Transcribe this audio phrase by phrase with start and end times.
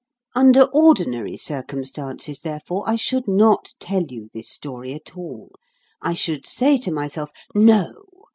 [0.35, 5.51] Under ordinary circumstances, therefore, I should not tell you this story at all.
[6.01, 8.05] I should say to myself, "No!